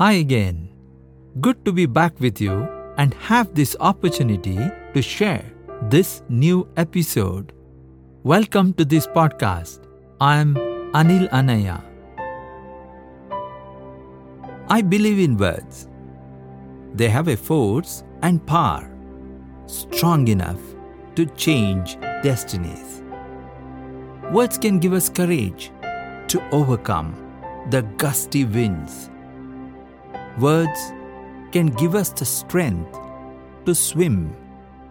[0.00, 0.70] Hi again.
[1.42, 2.66] Good to be back with you
[2.96, 4.56] and have this opportunity
[4.94, 5.44] to share
[5.90, 7.52] this new episode.
[8.22, 9.80] Welcome to this podcast.
[10.18, 10.54] I'm
[11.00, 11.84] Anil Annaiah.
[14.70, 15.86] I believe in words.
[16.94, 18.90] They have a force and power
[19.66, 20.62] strong enough
[21.14, 23.02] to change destinies.
[24.32, 25.70] Words can give us courage
[26.28, 27.14] to overcome
[27.68, 29.10] the gusty winds.
[30.38, 30.92] Words
[31.50, 32.98] can give us the strength
[33.66, 34.34] to swim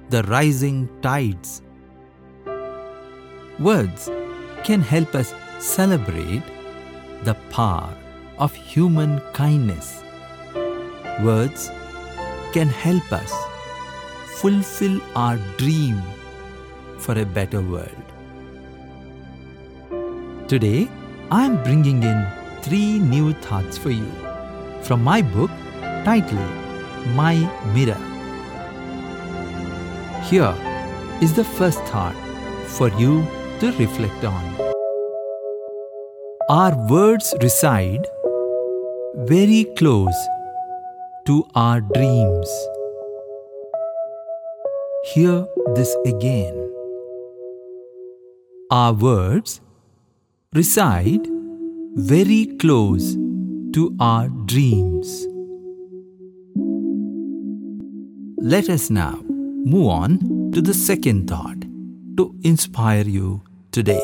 [0.10, 1.62] the rising tides.
[3.58, 4.10] Words
[4.64, 6.44] can help us celebrate
[7.24, 7.96] the power
[8.38, 10.04] of human kindness.
[11.24, 11.72] Words
[12.54, 13.34] can help us
[14.42, 16.02] fulfill our dream
[16.98, 18.06] for a better world.
[20.48, 20.90] Today,
[21.32, 22.28] I am bringing in
[22.62, 24.29] three new thoughts for you
[24.82, 25.52] from my book
[26.06, 27.36] titled My
[27.74, 28.02] Mirror.
[30.30, 30.56] Here
[31.22, 32.16] is the first thought
[32.68, 33.26] for you
[33.60, 34.44] to reflect on.
[36.50, 38.08] Our words reside
[39.16, 40.16] very close
[41.26, 42.50] to our dreams.
[45.14, 46.56] Hear this again.
[48.72, 49.62] Our words
[50.54, 51.28] reside
[51.96, 53.16] very close
[53.74, 55.28] to our dreams.
[58.42, 59.20] Let us now
[59.66, 61.62] move on to the second thought
[62.18, 64.02] to inspire you today.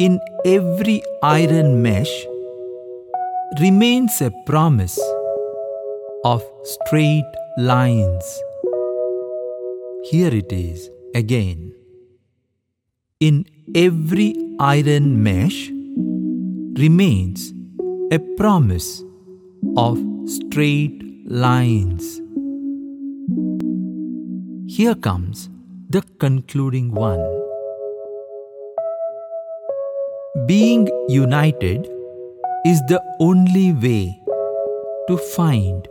[0.00, 2.26] In every iron mesh
[3.60, 4.98] remains a promise
[6.24, 8.42] of straight lines.
[10.10, 11.74] Here it is again.
[13.20, 15.70] In every iron mesh
[16.78, 17.54] remains
[18.12, 19.02] a promise
[19.78, 22.20] of straight lines.
[24.68, 25.48] Here comes
[25.88, 27.24] the concluding one.
[30.46, 31.88] Being united
[32.66, 34.20] is the only way
[35.08, 35.88] to find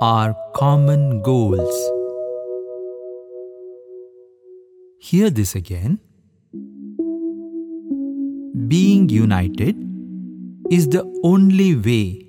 [0.00, 1.76] our common goals.
[4.98, 5.98] Hear this again.
[8.68, 9.91] Being united
[10.74, 12.26] is the only way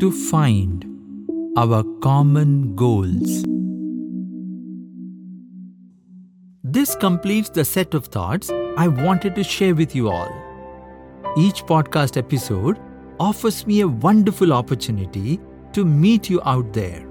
[0.00, 0.84] to find
[1.56, 3.44] our common goals.
[6.64, 10.32] This completes the set of thoughts I wanted to share with you all.
[11.36, 12.80] Each podcast episode
[13.20, 15.38] offers me a wonderful opportunity
[15.72, 17.06] to meet you out there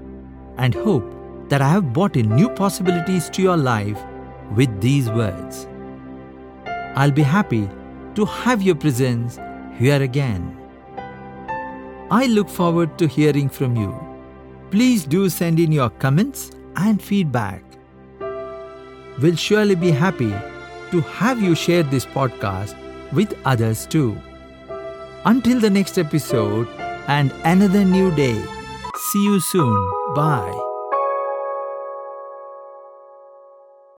[0.58, 1.10] and hope
[1.48, 3.98] that I have brought in new possibilities to your life
[4.54, 5.66] with these words.
[6.96, 7.66] I'll be happy
[8.14, 9.38] to have your presence
[9.80, 10.56] here again.
[12.10, 13.92] I look forward to hearing from you.
[14.70, 17.64] Please do send in your comments and feedback.
[19.20, 20.32] We'll surely be happy
[20.92, 22.76] to have you share this podcast
[23.12, 24.16] with others too.
[25.24, 26.68] Until the next episode
[27.08, 28.40] and another new day.
[29.12, 29.90] See you soon.
[30.14, 30.69] Bye.